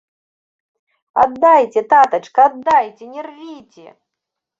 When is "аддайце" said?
1.23-1.79, 2.53-3.03